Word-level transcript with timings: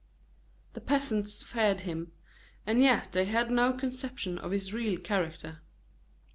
The 0.73 0.81
peasants 0.81 1.43
feared 1.43 1.81
him, 1.81 2.11
and 2.65 2.81
yet 2.81 3.11
they 3.11 3.25
had 3.25 3.51
no 3.51 3.71
conception 3.71 4.39
of 4.39 4.49
his 4.49 4.73
real 4.73 4.99
character. 4.99 5.61